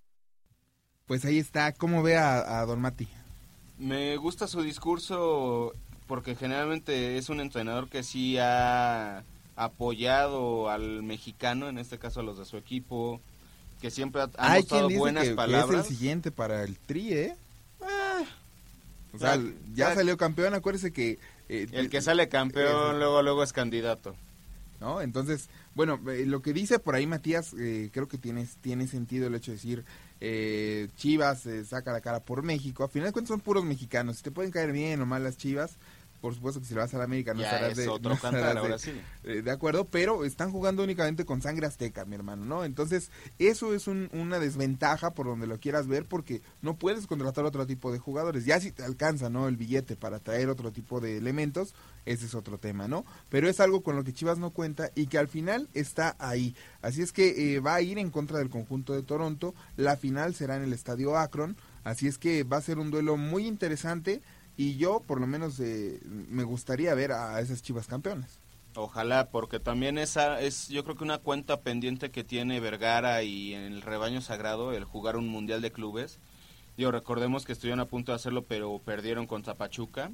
Pues 1.06 1.24
ahí 1.26 1.38
está, 1.40 1.72
¿cómo 1.74 2.04
ve 2.04 2.18
a, 2.18 2.60
a 2.62 2.66
Don 2.66 2.82
Mati? 2.82 3.08
Me 3.80 4.18
gusta 4.18 4.48
su 4.48 4.62
discurso 4.62 5.74
porque 6.08 6.36
generalmente 6.36 7.18
es 7.18 7.30
un 7.30 7.40
entrenador 7.42 7.90
que 7.90 8.02
sí 8.04 8.38
ha 8.40 9.24
apoyado 9.56 10.70
al 10.70 11.04
mexicano, 11.04 11.68
en 11.70 11.78
este 11.78 11.98
caso 12.00 12.22
a 12.22 12.24
los 12.24 12.38
de 12.38 12.46
su 12.46 12.58
equipo, 12.58 13.22
que 13.82 13.92
siempre 13.92 14.22
ha, 14.22 14.30
ha 14.38 14.54
Hay 14.54 14.62
mostrado 14.62 14.88
quien 14.88 14.88
dice 14.90 15.00
buenas 15.00 15.24
que, 15.24 15.30
que 15.32 15.36
palabras. 15.36 15.86
es 15.86 15.92
el 15.92 15.98
siguiente 15.98 16.32
para 16.32 16.64
el 16.64 16.78
Tri, 16.78 17.14
¿eh? 17.14 17.36
Ah, 17.82 18.24
O 19.14 19.20
sea, 19.20 19.36
Ya- 19.36 19.42
ya 19.42 19.90
ya- 19.90 19.96
salió 19.96 20.18
campeón, 20.18 20.54
acuérdese 20.54 20.92
que... 20.92 21.20
eh, 21.50 21.68
el 21.72 21.90
que 21.90 22.02
sale 22.02 22.30
campeón 22.30 23.00
luego 23.00 23.22
luego 23.22 23.44
es 23.44 23.54
candidato. 23.54 24.16
¿no? 24.80 25.02
Entonces, 25.02 25.50
bueno, 25.76 26.00
eh, 26.10 26.26
lo 26.26 26.42
que 26.42 26.54
dice 26.54 26.80
por 26.80 26.96
ahí 26.96 27.08
Matías, 27.08 27.54
eh, 27.58 27.90
creo 27.92 28.08
que 28.08 28.18
tiene, 28.18 28.48
tiene 28.62 28.88
sentido 28.88 29.28
el 29.28 29.36
hecho 29.36 29.52
de 29.52 29.58
decir, 29.58 29.86
eh, 30.20 30.90
Chivas 30.96 31.46
eh, 31.46 31.64
saca 31.66 31.92
la 31.92 32.02
cara 32.02 32.20
por 32.20 32.44
México, 32.44 32.84
a 32.84 32.90
final 32.90 33.10
de 33.10 33.14
cuentas 33.14 33.30
son 33.30 33.40
puros 33.40 33.64
mexicanos, 33.64 34.18
si 34.18 34.24
te 34.24 34.32
pueden 34.32 34.52
caer 34.52 34.72
bien 34.72 35.02
o 35.02 35.06
mal 35.06 35.24
las 35.24 35.38
Chivas, 35.38 35.78
por 36.22 36.34
supuesto 36.34 36.60
que 36.60 36.66
si 36.68 36.74
le 36.74 36.80
vas 36.82 36.94
a 36.94 36.98
la 36.98 37.04
América 37.04 37.34
no 37.34 37.42
Ya 37.42 37.48
estarás 37.52 37.72
es 37.72 37.78
de, 37.78 37.88
otro 37.90 38.10
no 38.10 38.16
estarás 38.16 38.64
de- 38.64 38.80
sí. 38.80 38.92
eh, 39.24 39.42
de 39.42 39.52
acuerdo, 39.52 39.86
pero 39.86 40.26
están 40.26 40.52
jugando 40.52 40.84
únicamente 40.84 41.26
con 41.26 41.42
sangre 41.42 41.68
azteca, 41.68 42.06
mi 42.06 42.16
hermano, 42.16 42.46
¿no? 42.46 42.64
Entonces, 42.66 43.12
eso 43.40 43.74
es 43.74 43.88
un- 43.88 44.10
una 44.14 44.40
desventaja 44.40 45.12
por 45.12 45.28
donde 45.28 45.48
lo 45.48 45.60
quieras 45.60 45.88
ver, 45.88 46.06
porque 46.06 46.42
no 46.62 46.76
puedes 46.76 47.08
contratar 47.08 47.46
otro 47.46 47.66
tipo 47.68 47.92
de 47.92 48.00
jugadores. 48.00 48.46
Ya 48.46 48.60
si 48.60 48.72
te 48.72 48.84
alcanza, 48.84 49.30
¿no? 49.30 49.48
El 49.48 49.58
billete 49.58 49.96
para 49.96 50.20
traer 50.20 50.50
otro 50.50 50.72
tipo 50.72 51.00
de 51.00 51.18
elementos, 51.18 51.74
ese 52.06 52.26
es 52.26 52.36
otro 52.36 52.58
tema, 52.58 52.88
¿no? 52.88 53.06
Pero 53.30 53.50
es 53.50 53.60
algo 53.60 53.82
con 53.84 53.96
lo 53.96 54.04
que 54.04 54.14
Chivas 54.14 54.38
no 54.38 54.52
cuenta 54.52 54.92
y 54.96 55.08
que 55.08 55.18
al 55.18 55.28
final 55.28 55.70
está 55.74 56.16
ahí. 56.20 56.56
Así 56.82 57.02
es 57.02 57.12
que 57.12 57.56
eh, 57.56 57.60
va 57.60 57.76
a 57.76 57.82
ir 57.82 57.98
en 57.98 58.10
contra 58.12 58.40
del 58.40 58.50
conjunto 58.50 58.94
de 58.94 59.04
Toronto. 59.04 59.54
La 59.76 59.98
final 59.98 60.34
será 60.36 60.56
en 60.56 60.64
el 60.64 60.74
estadio 60.74 61.18
Akron. 61.18 61.58
Así 61.84 62.08
es 62.08 62.18
que 62.18 62.44
va 62.44 62.58
a 62.58 62.62
ser 62.62 62.80
un 62.80 62.92
duelo 62.92 63.18
muy 63.18 63.46
interesante. 63.48 64.22
Y 64.58 64.78
yo, 64.78 65.00
por 65.00 65.22
lo 65.22 65.28
menos, 65.28 65.60
eh, 65.60 66.00
me 66.04 66.44
gustaría 66.44 66.94
ver 66.96 67.12
a 67.12 67.40
esas 67.40 67.62
Chivas 67.62 67.86
campeonas. 67.86 68.40
Ojalá, 68.76 69.30
porque 69.30 69.60
también 69.60 69.98
esa 69.98 70.42
es, 70.42 70.68
yo 70.68 70.84
creo 70.84 70.96
que 70.96 71.04
una 71.04 71.20
cuenta 71.20 71.62
pendiente 71.62 72.12
que 72.12 72.24
tiene 72.24 72.60
Vergara 72.60 73.24
y 73.24 73.54
el 73.54 73.82
rebaño 73.82 74.22
sagrado, 74.22 74.74
el 74.74 74.84
jugar 74.84 75.16
un 75.16 75.28
mundial 75.28 75.62
de 75.62 75.72
clubes. 75.72 76.20
Digo, 76.76 76.92
recordemos 76.92 77.46
que 77.46 77.54
estuvieron 77.54 77.80
a 77.80 77.86
punto 77.86 78.12
de 78.12 78.18
hacerlo, 78.18 78.44
pero 78.44 78.80
perdieron 78.84 79.26
contra 79.28 79.56
Pachuca. 79.56 80.12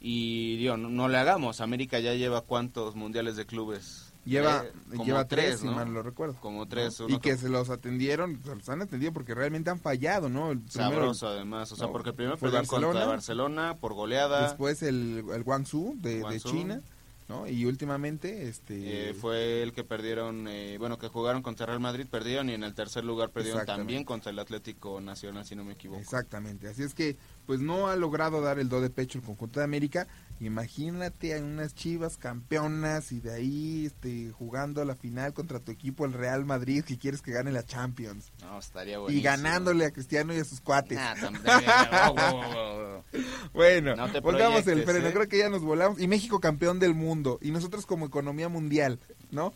Y 0.00 0.56
digo, 0.56 0.76
no, 0.76 0.88
no 0.88 1.08
le 1.08 1.18
hagamos, 1.18 1.60
América 1.60 1.98
ya 2.00 2.14
lleva 2.14 2.40
cuántos 2.42 2.96
mundiales 2.96 3.36
de 3.36 3.46
clubes. 3.46 4.09
Lleva, 4.24 4.64
Eh, 4.64 4.98
lleva 5.04 5.26
tres, 5.26 5.60
si 5.60 5.66
¿no? 5.66 5.72
mal 5.72 5.92
lo 5.92 6.02
recuerdo. 6.02 6.34
Como 6.40 6.66
tres, 6.68 7.02
Y 7.08 7.18
que 7.20 7.36
se 7.36 7.48
los 7.48 7.70
atendieron, 7.70 8.40
se 8.44 8.54
los 8.54 8.68
han 8.68 8.82
atendido 8.82 9.12
porque 9.12 9.34
realmente 9.34 9.70
han 9.70 9.80
fallado, 9.80 10.28
¿no? 10.28 10.50
El 10.50 10.60
primero- 10.60 10.90
Sabroso 10.90 11.28
además, 11.28 11.72
o 11.72 11.76
sea, 11.76 11.86
no, 11.86 11.92
porque 11.92 12.12
primero 12.12 12.36
fue 12.36 12.50
perdieron 12.50 12.66
contra 12.66 12.88
Barcelona, 12.90 13.06
Barcelona 13.06 13.76
por 13.80 13.94
goleada. 13.94 14.42
Después 14.48 14.82
el, 14.82 15.24
el 15.34 15.42
Guangzhou 15.42 15.94
de. 15.96 16.40
China, 16.44 16.82
¿no? 17.28 17.46
Y 17.46 17.64
últimamente, 17.64 18.48
este... 18.48 19.10
Eh, 19.10 19.14
fue 19.14 19.62
el 19.62 19.72
que 19.72 19.84
perdieron, 19.84 20.48
eh, 20.48 20.76
bueno, 20.78 20.98
que 20.98 21.06
jugaron 21.08 21.42
contra 21.42 21.64
Real 21.64 21.78
Madrid, 21.80 22.06
perdieron 22.10 22.50
y 22.50 22.54
en 22.54 22.64
el 22.64 22.74
tercer 22.74 23.04
lugar 23.04 23.30
perdieron 23.30 23.64
también 23.64 24.04
contra 24.04 24.32
el 24.32 24.38
Atlético 24.40 25.00
Nacional, 25.00 25.44
si 25.46 25.54
no 25.54 25.64
me 25.64 25.74
equivoco. 25.74 26.00
Exactamente, 26.00 26.66
así 26.68 26.82
es 26.82 26.92
que 26.92 27.16
pues 27.50 27.58
no 27.58 27.88
ha 27.88 27.96
logrado 27.96 28.40
dar 28.40 28.60
el 28.60 28.68
do 28.68 28.80
de 28.80 28.90
pecho 28.90 29.18
el 29.18 29.24
conjunto 29.24 29.58
de 29.58 29.64
América. 29.64 30.06
Imagínate 30.38 31.34
a 31.34 31.42
unas 31.42 31.74
Chivas 31.74 32.16
campeonas 32.16 33.10
y 33.10 33.18
de 33.18 33.34
ahí 33.34 33.86
este, 33.86 34.30
jugando 34.30 34.84
la 34.84 34.94
final 34.94 35.32
contra 35.32 35.58
tu 35.58 35.72
equipo 35.72 36.04
el 36.04 36.12
Real 36.12 36.44
Madrid 36.44 36.84
que 36.84 36.96
quieres 36.96 37.22
que 37.22 37.32
gane 37.32 37.50
la 37.50 37.64
Champions 37.64 38.30
No, 38.40 38.56
estaría 38.60 38.94
y 38.94 38.98
buenísimo. 39.00 39.24
ganándole 39.24 39.84
a 39.84 39.90
Cristiano 39.90 40.32
y 40.32 40.38
a 40.38 40.44
sus 40.44 40.60
cuates. 40.60 40.96
Nah, 40.96 41.16
oh, 42.08 42.14
oh, 42.16 42.40
oh, 42.54 43.02
oh. 43.02 43.04
Bueno, 43.52 43.96
No 43.96 44.06
pongamos 44.22 44.64
el 44.68 44.84
freno, 44.84 45.08
¿eh? 45.08 45.12
creo 45.12 45.26
que 45.26 45.38
ya 45.38 45.48
nos 45.48 45.62
volamos 45.62 46.00
y 46.00 46.06
México 46.06 46.38
campeón 46.38 46.78
del 46.78 46.94
mundo 46.94 47.40
y 47.42 47.50
nosotros 47.50 47.84
como 47.84 48.06
economía 48.06 48.48
mundial, 48.48 49.00
¿no? 49.32 49.52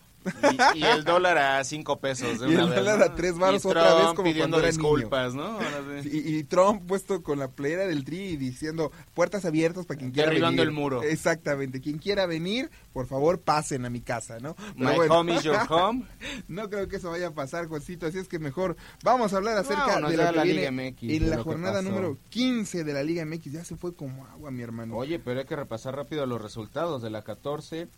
Y, 0.74 0.78
y 0.78 0.82
el 0.84 1.04
dólar 1.04 1.36
a 1.38 1.64
cinco 1.64 1.98
pesos 2.00 2.40
de 2.40 2.48
Y 2.48 2.54
una 2.54 2.64
el 2.64 2.70
vez, 2.70 2.78
dólar 2.78 2.98
¿no? 2.98 3.04
a 3.04 3.14
tres 3.14 3.38
varos 3.38 3.64
Y 3.64 3.68
otra 3.68 3.82
Trump 3.82 3.98
vez 3.98 4.06
como 4.14 4.22
pidiendo 4.24 4.56
cuando 4.56 4.58
era 4.58 4.70
niño. 4.70 4.82
disculpas, 4.96 5.34
¿no? 5.34 5.58
Y, 6.04 6.36
y 6.38 6.44
Trump 6.44 6.86
puesto 6.86 7.22
con 7.22 7.38
la 7.38 7.48
playera 7.50 7.86
del 7.86 8.04
tri 8.04 8.20
y 8.20 8.36
diciendo 8.36 8.90
puertas 9.14 9.44
abiertas 9.44 9.86
para 9.86 9.98
quien 9.98 10.10
quiera 10.12 10.28
Derribando 10.30 10.62
venir. 10.62 10.68
el 10.68 10.74
muro. 10.74 11.02
Exactamente, 11.02 11.80
quien 11.80 11.98
quiera 11.98 12.26
venir, 12.26 12.70
por 12.92 13.06
favor 13.06 13.40
pasen 13.40 13.84
a 13.84 13.90
mi 13.90 14.00
casa, 14.00 14.38
¿no? 14.40 14.54
Pero 14.54 14.90
My 14.90 14.96
bueno. 14.96 15.14
home 15.20 15.34
is 15.34 15.42
your 15.42 15.56
home. 15.68 16.04
no 16.48 16.68
creo 16.70 16.88
que 16.88 16.96
eso 16.96 17.10
vaya 17.10 17.28
a 17.28 17.34
pasar, 17.34 17.66
Juancito, 17.66 18.06
así 18.06 18.18
es 18.18 18.28
que 18.28 18.38
mejor 18.38 18.76
vamos 19.02 19.32
a 19.32 19.36
hablar 19.36 19.58
acerca 19.58 19.96
de 19.96 20.00
lo 20.02 20.08
que 20.08 20.16
la 20.16 20.42
viene 20.42 20.70
Liga 20.70 20.70
MX, 20.72 21.02
en 21.02 21.30
la 21.30 21.42
jornada 21.42 21.82
número 21.82 22.18
15 22.30 22.84
de 22.84 22.92
la 22.92 23.02
Liga 23.02 23.24
MX. 23.24 23.52
Ya 23.52 23.64
se 23.64 23.76
fue 23.76 23.94
como 23.94 24.24
agua, 24.26 24.50
mi 24.50 24.62
hermano. 24.62 24.96
Oye, 24.96 25.18
pero 25.18 25.40
hay 25.40 25.46
que 25.46 25.56
repasar 25.56 25.94
rápido 25.96 26.24
los 26.26 26.40
resultados 26.40 27.02
de 27.02 27.10
la 27.10 27.22
14, 27.22 27.88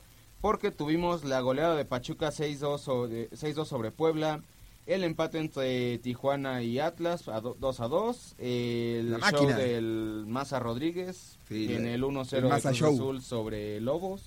porque 0.47 0.71
tuvimos 0.71 1.25
la 1.25 1.41
goleada 1.41 1.75
de 1.75 1.85
Pachuca 1.85 2.29
6-2 2.31 2.79
sobre, 2.79 3.29
6-2 3.31 3.65
sobre 3.65 3.91
Puebla, 3.91 4.43
el 4.87 5.03
empate 5.03 5.39
entre 5.41 5.99
Tijuana 5.99 6.63
y 6.63 6.79
Atlas 6.79 7.27
a 7.27 7.41
do- 7.41 7.57
2 7.59 7.81
a 7.81 7.89
2, 7.89 8.35
el 8.39 9.11
La 9.11 9.19
show 9.19 9.33
máquina. 9.43 9.57
del 9.59 10.25
Maza 10.29 10.61
Rodríguez 10.61 11.37
Sí, 11.49 11.75
en 11.75 11.87
el 11.87 12.05
1-0 12.05 12.37
el 12.37 12.43
de 12.45 12.49
Cruz. 12.61 12.65
Azul 13.01 13.23
sobre 13.23 13.81
Lobos. 13.81 14.23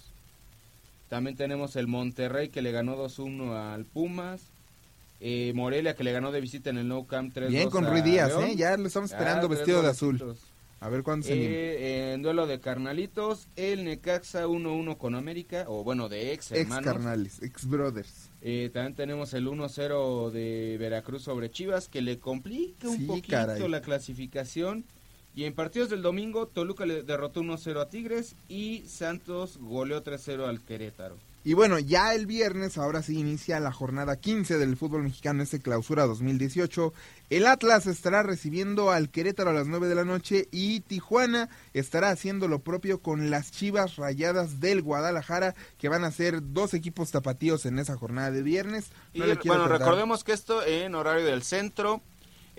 También 1.07 1.37
tenemos 1.37 1.77
el 1.77 1.87
Monterrey 1.87 2.49
que 2.49 2.61
le 2.61 2.73
ganó 2.73 2.97
2-1 2.97 3.53
al 3.55 3.85
Pumas. 3.85 4.41
Eh, 5.21 5.53
Morelia 5.55 5.95
que 5.95 6.03
le 6.03 6.11
ganó 6.11 6.31
de 6.33 6.41
visita 6.41 6.69
en 6.69 6.77
el 6.79 6.87
Nou 6.89 7.05
Camp 7.07 7.33
3-2 7.33 7.47
Bien 7.49 7.69
con 7.69 7.85
a 7.85 7.89
Rui 7.89 8.01
Díaz, 8.01 8.27
León. 8.29 8.43
¿eh? 8.43 8.55
Ya 8.57 8.75
lo 8.77 8.87
estamos 8.87 9.11
esperando 9.11 9.45
Ah, 9.45 9.47
tres 9.47 9.57
vestido 9.59 9.81
de 9.81 9.87
azul. 9.89 10.35
A 10.81 10.87
ver 10.89 11.03
cuándo 11.03 11.27
se. 11.27 11.33
Eh, 11.33 12.13
en 12.13 12.21
duelo 12.21 12.47
de 12.47 12.59
carnalitos, 12.59 13.47
el 13.57 13.83
Necaxa 13.83 14.47
1-1 14.47 14.97
con 14.97 15.15
América, 15.15 15.65
o 15.67 15.83
bueno, 15.83 16.07
de 16.07 16.31
ex 16.33 16.51
Ex 16.51 16.61
hermanos. 16.61 16.85
carnales, 16.85 17.41
ex 17.41 17.67
brothers. 17.67 18.29
Eh, 18.41 18.69
también 18.73 18.95
tenemos 18.95 19.33
el 19.33 19.47
1-0 19.47 20.31
de 20.31 20.77
Veracruz 20.79 21.23
sobre 21.23 21.51
Chivas, 21.51 21.89
que 21.89 22.01
le 22.01 22.19
complica 22.19 22.87
un 22.87 22.97
Sí, 22.97 23.03
poquito 23.05 23.27
caray. 23.29 23.67
la 23.67 23.81
clasificación. 23.81 24.85
Y 25.35 25.43
en 25.43 25.53
partidos 25.53 25.89
del 25.89 26.01
domingo, 26.01 26.47
Toluca 26.47 26.85
le 26.85 27.03
derrotó 27.03 27.41
1-0 27.41 27.81
a 27.81 27.89
Tigres 27.89 28.35
y 28.47 28.83
Santos 28.87 29.57
goleó 29.61 30.01
3-0 30.03 30.45
al 30.47 30.61
Querétaro. 30.61 31.17
Y 31.43 31.53
bueno, 31.53 31.79
ya 31.79 32.13
el 32.13 32.25
viernes, 32.25 32.77
ahora 32.77 33.01
sí 33.01 33.17
inicia 33.17 33.59
la 33.59 33.71
jornada 33.71 34.19
15 34.19 34.57
del 34.57 34.75
fútbol 34.75 35.03
mexicano, 35.03 35.41
este 35.41 35.59
clausura 35.59 36.05
2018. 36.05 36.93
El 37.29 37.47
Atlas 37.47 37.87
estará 37.87 38.23
recibiendo 38.23 38.91
al 38.91 39.09
Querétaro 39.09 39.51
a 39.51 39.53
las 39.53 39.67
9 39.67 39.87
de 39.87 39.95
la 39.95 40.03
noche 40.03 40.49
y 40.51 40.81
Tijuana 40.81 41.49
estará 41.73 42.09
haciendo 42.09 42.47
lo 42.47 42.59
propio 42.59 43.01
con 43.01 43.29
las 43.29 43.51
Chivas 43.51 43.95
Rayadas 43.95 44.59
del 44.59 44.81
Guadalajara, 44.81 45.55
que 45.77 45.87
van 45.87 46.03
a 46.03 46.11
ser 46.11 46.41
dos 46.53 46.73
equipos 46.73 47.11
tapatíos 47.11 47.65
en 47.65 47.79
esa 47.79 47.95
jornada 47.95 48.31
de 48.31 48.43
viernes. 48.43 48.91
y 49.13 49.21
bueno, 49.47 49.67
recordemos 49.67 50.23
que 50.25 50.33
esto 50.33 50.65
en 50.65 50.93
horario 50.93 51.25
del 51.25 51.43
centro. 51.43 52.01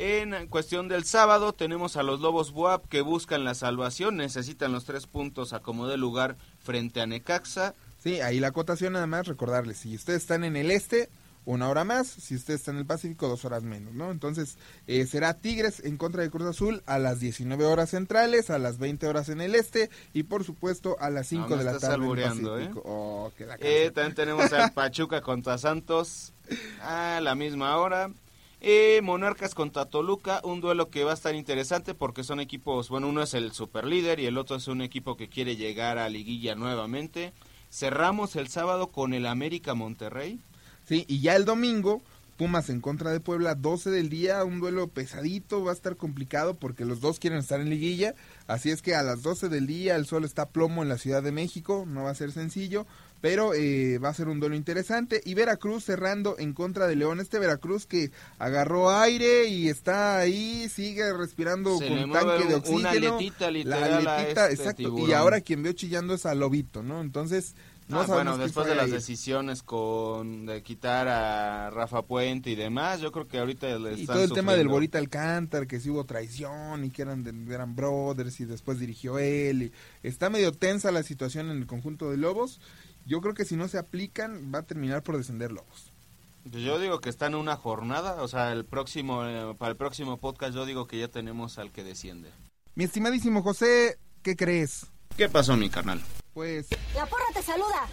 En 0.02 0.46
cuestión 0.46 0.88
del 0.88 1.04
sábado 1.04 1.52
tenemos 1.52 1.98
a 1.98 2.02
los 2.02 2.20
Lobos 2.20 2.52
Buap 2.52 2.88
que 2.88 3.02
buscan 3.02 3.44
la 3.44 3.54
salvación, 3.54 4.16
necesitan 4.16 4.72
los 4.72 4.86
tres 4.86 5.06
puntos 5.06 5.52
a 5.52 5.60
como 5.60 5.86
de 5.88 5.98
lugar 5.98 6.38
frente 6.58 7.02
a 7.02 7.06
Necaxa. 7.06 7.74
Sí, 8.02 8.20
ahí 8.20 8.40
la 8.40 8.48
acotación 8.48 8.94
nada 8.94 9.06
más, 9.06 9.26
recordarles, 9.26 9.78
si 9.78 9.94
ustedes 9.94 10.22
están 10.22 10.44
en 10.44 10.56
el 10.56 10.70
este, 10.70 11.10
una 11.44 11.68
hora 11.68 11.84
más, 11.84 12.06
si 12.06 12.34
ustedes 12.34 12.60
están 12.60 12.76
en 12.76 12.80
el 12.80 12.86
Pacífico, 12.86 13.28
dos 13.28 13.44
horas 13.44 13.62
menos, 13.62 13.92
¿no? 13.92 14.10
Entonces, 14.10 14.56
eh, 14.86 15.06
será 15.06 15.34
Tigres 15.34 15.80
en 15.84 15.96
contra 15.96 16.22
de 16.22 16.30
Cruz 16.30 16.46
Azul 16.46 16.82
a 16.86 16.98
las 16.98 17.20
19 17.20 17.64
horas 17.64 17.90
centrales, 17.90 18.50
a 18.50 18.58
las 18.58 18.78
20 18.78 19.06
horas 19.06 19.28
en 19.28 19.40
el 19.40 19.54
este 19.54 19.90
y 20.14 20.22
por 20.24 20.44
supuesto 20.44 20.96
a 20.98 21.10
las 21.10 21.26
5 21.28 21.56
de 21.56 21.64
la 21.64 21.78
tarde 21.78 22.06
en 22.06 22.18
el 22.18 22.24
Pacífico. 22.24 22.58
¿eh? 22.58 22.70
Oh, 22.84 23.32
eh, 23.58 23.90
también 23.94 24.14
tenemos 24.14 24.52
al 24.52 24.72
Pachuca 24.74 25.20
contra 25.20 25.58
Santos 25.58 26.32
a 26.82 27.20
la 27.22 27.34
misma 27.34 27.76
hora. 27.76 28.10
Eh, 28.62 29.00
Monarcas 29.02 29.54
contra 29.54 29.86
Toluca, 29.86 30.42
un 30.44 30.60
duelo 30.60 30.90
que 30.90 31.04
va 31.04 31.12
a 31.12 31.14
estar 31.14 31.34
interesante 31.34 31.94
porque 31.94 32.24
son 32.24 32.40
equipos, 32.40 32.90
bueno, 32.90 33.08
uno 33.08 33.22
es 33.22 33.32
el 33.32 33.52
super 33.52 33.86
líder 33.86 34.20
y 34.20 34.26
el 34.26 34.36
otro 34.36 34.56
es 34.56 34.68
un 34.68 34.82
equipo 34.82 35.16
que 35.16 35.28
quiere 35.28 35.56
llegar 35.56 35.96
a 35.96 36.10
liguilla 36.10 36.54
nuevamente. 36.54 37.32
Cerramos 37.70 38.36
el 38.36 38.48
sábado 38.48 38.88
con 38.88 39.14
el 39.14 39.26
América 39.26 39.74
Monterrey. 39.74 40.40
Sí, 40.84 41.04
y 41.08 41.20
ya 41.20 41.36
el 41.36 41.44
domingo, 41.44 42.02
Pumas 42.40 42.70
en 42.70 42.80
contra 42.80 43.10
de 43.10 43.20
Puebla, 43.20 43.54
12 43.54 43.90
del 43.90 44.08
día, 44.08 44.42
un 44.44 44.60
duelo 44.60 44.88
pesadito, 44.88 45.62
va 45.62 45.72
a 45.72 45.74
estar 45.74 45.96
complicado 45.96 46.54
porque 46.54 46.86
los 46.86 47.02
dos 47.02 47.18
quieren 47.18 47.38
estar 47.38 47.60
en 47.60 47.68
liguilla, 47.68 48.14
así 48.46 48.70
es 48.70 48.80
que 48.80 48.94
a 48.94 49.02
las 49.02 49.20
12 49.20 49.50
del 49.50 49.66
día 49.66 49.94
el 49.94 50.06
sol 50.06 50.24
está 50.24 50.48
plomo 50.48 50.82
en 50.82 50.88
la 50.88 50.96
Ciudad 50.96 51.22
de 51.22 51.32
México, 51.32 51.84
no 51.86 52.04
va 52.04 52.10
a 52.10 52.14
ser 52.14 52.32
sencillo, 52.32 52.86
pero 53.20 53.54
eh, 53.54 53.98
va 53.98 54.08
a 54.08 54.14
ser 54.14 54.28
un 54.28 54.40
duelo 54.40 54.54
interesante. 54.54 55.20
Y 55.24 55.34
Veracruz 55.34 55.84
cerrando 55.84 56.36
en 56.38 56.52
contra 56.52 56.86
de 56.86 56.96
León. 56.96 57.20
Este 57.20 57.38
Veracruz 57.38 57.86
que 57.86 58.10
agarró 58.38 58.90
aire 58.90 59.46
y 59.48 59.68
está 59.68 60.18
ahí, 60.18 60.68
sigue 60.68 61.12
respirando 61.12 61.78
con 61.78 62.12
tanque 62.12 62.46
de 62.46 62.54
oxígeno. 62.54 62.78
Una 62.78 62.90
aletita, 62.90 63.50
literal 63.50 64.04
la 64.04 64.16
aletita, 64.16 64.48
este 64.48 64.62
exacto. 64.62 64.98
Y 65.06 65.12
ahora 65.12 65.40
quien 65.40 65.62
veo 65.62 65.72
chillando 65.72 66.14
es 66.14 66.26
a 66.26 66.34
Lobito, 66.34 66.82
¿no? 66.82 67.00
Entonces. 67.00 67.54
No 67.88 68.02
ah, 68.02 68.06
bueno, 68.06 68.38
después 68.38 68.68
de 68.68 68.76
las 68.76 68.88
decisiones 68.88 69.64
con 69.64 70.46
de 70.46 70.62
quitar 70.62 71.08
a 71.08 71.70
Rafa 71.70 72.02
Puente 72.02 72.48
y 72.48 72.54
demás, 72.54 73.00
yo 73.00 73.10
creo 73.10 73.26
que 73.26 73.40
ahorita 73.40 73.80
le 73.80 73.94
Y 73.94 74.06
todo 74.06 74.22
el 74.22 74.30
tema 74.30 74.54
del 74.54 74.68
Borita 74.68 74.98
Alcántar, 74.98 75.66
que 75.66 75.80
sí 75.80 75.90
hubo 75.90 76.04
traición 76.04 76.84
y 76.84 76.90
que 76.90 77.02
eran, 77.02 77.26
eran 77.50 77.74
brothers 77.74 78.38
y 78.38 78.44
después 78.44 78.78
dirigió 78.78 79.18
él. 79.18 79.72
Y 80.04 80.06
está 80.06 80.30
medio 80.30 80.52
tensa 80.52 80.92
la 80.92 81.02
situación 81.02 81.50
en 81.50 81.56
el 81.56 81.66
conjunto 81.66 82.12
de 82.12 82.16
Lobos 82.16 82.60
yo 83.10 83.20
creo 83.20 83.34
que 83.34 83.44
si 83.44 83.56
no 83.56 83.66
se 83.66 83.76
aplican, 83.76 84.52
va 84.54 84.60
a 84.60 84.62
terminar 84.62 85.02
por 85.02 85.16
descender 85.16 85.50
Lobos. 85.50 85.92
Pues 86.48 86.62
yo 86.62 86.78
digo 86.78 87.00
que 87.00 87.10
está 87.10 87.26
en 87.26 87.34
una 87.34 87.56
jornada, 87.56 88.22
o 88.22 88.28
sea, 88.28 88.52
el 88.52 88.64
próximo, 88.64 89.26
eh, 89.26 89.56
para 89.58 89.72
el 89.72 89.76
próximo 89.76 90.18
podcast 90.18 90.54
yo 90.54 90.64
digo 90.64 90.86
que 90.86 91.00
ya 91.00 91.08
tenemos 91.08 91.58
al 91.58 91.72
que 91.72 91.82
desciende. 91.82 92.30
Mi 92.76 92.84
estimadísimo 92.84 93.42
José, 93.42 93.98
¿qué 94.22 94.36
crees? 94.36 94.86
¿Qué 95.16 95.28
pasó, 95.28 95.56
mi 95.56 95.68
carnal? 95.68 96.00
Pues... 96.32 96.68
La 96.94 97.04
porra 97.04 97.24
te 97.34 97.42
saluda. 97.42 97.88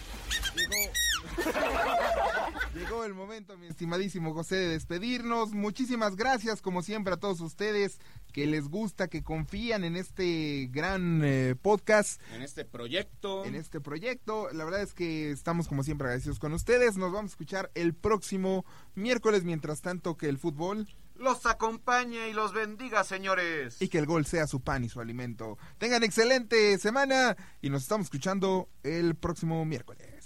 Llegó 2.73 3.03
el 3.05 3.13
momento, 3.13 3.57
mi 3.57 3.67
estimadísimo 3.67 4.33
José, 4.33 4.55
de 4.55 4.67
despedirnos. 4.69 5.51
Muchísimas 5.51 6.15
gracias, 6.15 6.61
como 6.61 6.83
siempre, 6.83 7.13
a 7.13 7.17
todos 7.17 7.41
ustedes 7.41 7.99
que 8.31 8.45
les 8.45 8.67
gusta, 8.67 9.07
que 9.07 9.23
confían 9.23 9.83
en 9.83 9.95
este 9.95 10.69
gran 10.71 11.21
eh, 11.23 11.55
podcast. 11.59 12.21
En 12.35 12.43
este 12.43 12.65
proyecto. 12.65 13.45
En 13.45 13.55
este 13.55 13.81
proyecto. 13.81 14.49
La 14.53 14.63
verdad 14.63 14.81
es 14.81 14.93
que 14.93 15.31
estamos, 15.31 15.67
como 15.67 15.83
siempre, 15.83 16.05
agradecidos 16.05 16.39
con 16.39 16.53
ustedes. 16.53 16.97
Nos 16.97 17.11
vamos 17.11 17.31
a 17.31 17.33
escuchar 17.33 17.71
el 17.73 17.95
próximo 17.95 18.63
miércoles, 18.93 19.43
mientras 19.43 19.81
tanto 19.81 20.15
que 20.15 20.29
el 20.29 20.37
fútbol 20.37 20.87
los 21.19 21.47
acompañe 21.47 22.29
y 22.29 22.33
los 22.33 22.53
bendiga, 22.53 23.03
señores. 23.03 23.81
Y 23.81 23.87
que 23.87 23.97
el 23.97 24.05
gol 24.05 24.25
sea 24.25 24.45
su 24.45 24.61
pan 24.61 24.83
y 24.83 24.89
su 24.89 25.01
alimento. 25.01 25.57
Tengan 25.79 26.03
excelente 26.03 26.77
semana 26.77 27.35
y 27.59 27.71
nos 27.71 27.83
estamos 27.83 28.05
escuchando 28.05 28.69
el 28.83 29.15
próximo 29.15 29.65
miércoles. 29.65 30.16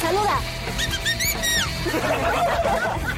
La 0.00 0.10
porra 0.10 0.38
te 3.02 3.17